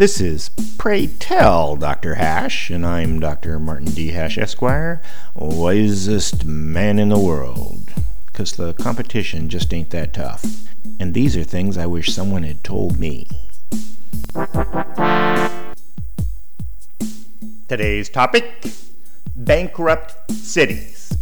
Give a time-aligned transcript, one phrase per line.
[0.00, 2.14] This is Pray Tell Dr.
[2.14, 3.58] Hash, and I'm Dr.
[3.58, 4.12] Martin D.
[4.12, 5.02] Hash, Esquire,
[5.34, 7.92] wisest man in the world.
[8.24, 10.42] Because the competition just ain't that tough.
[10.98, 13.28] And these are things I wish someone had told me.
[17.68, 18.72] Today's topic
[19.36, 21.12] bankrupt cities.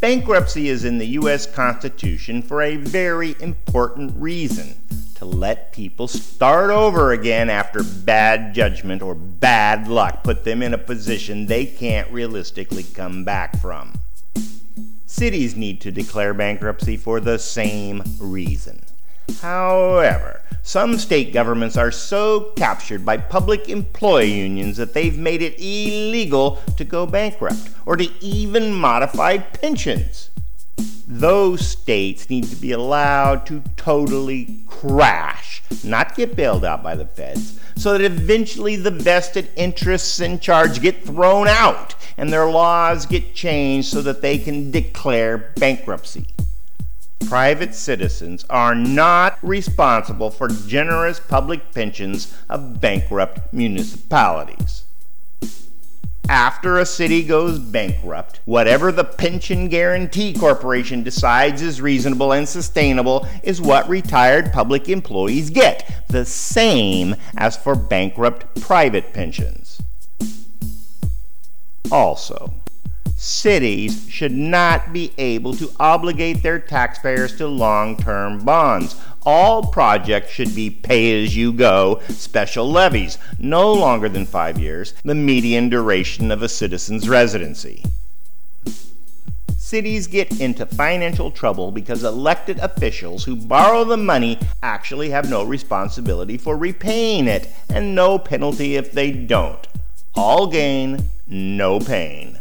[0.00, 1.46] Bankruptcy is in the U.S.
[1.46, 4.74] Constitution for a very important reason
[5.14, 10.74] to let people start over again after bad judgment or bad luck put them in
[10.74, 13.92] a position they can't realistically come back from.
[15.06, 18.82] Cities need to declare bankruptcy for the same reason.
[19.40, 25.58] However, some state governments are so captured by public employee unions that they've made it
[25.58, 30.30] illegal to go bankrupt or to even modify pensions.
[31.14, 37.06] Those states need to be allowed to totally crash, not get bailed out by the
[37.06, 43.06] feds, so that eventually the vested interests in charge get thrown out and their laws
[43.06, 46.26] get changed so that they can declare bankruptcy
[47.28, 54.84] private citizens are not responsible for generous public pensions of bankrupt municipalities.
[56.28, 63.28] After a city goes bankrupt, whatever the Pension Guarantee Corporation decides is reasonable and sustainable
[63.42, 69.82] is what retired public employees get, the same as for bankrupt private pensions.
[71.92, 72.54] Also,
[73.24, 79.00] cities should not be able to obligate their taxpayers to long term bonds.
[79.24, 84.92] All projects should be pay as you go special levies, no longer than five years,
[85.04, 87.82] the median duration of a citizen's residency.
[89.56, 95.42] Cities get into financial trouble because elected officials who borrow the money actually have no
[95.42, 99.66] responsibility for repaying it and no penalty if they don't.
[100.14, 102.33] All gain, no pain.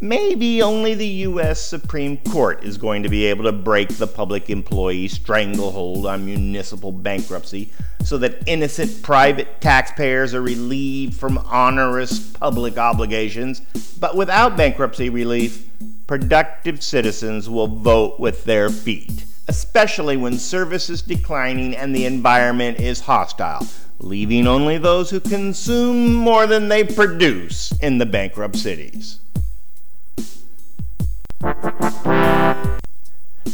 [0.00, 1.58] Maybe only the U.S.
[1.58, 6.92] Supreme Court is going to be able to break the public employee stranglehold on municipal
[6.92, 7.72] bankruptcy
[8.04, 13.60] so that innocent private taxpayers are relieved from onerous public obligations.
[13.98, 15.66] But without bankruptcy relief,
[16.06, 22.80] productive citizens will vote with their feet, especially when service is declining and the environment
[22.80, 23.66] is hostile,
[23.98, 29.20] leaving only those who consume more than they produce in the bankrupt cities.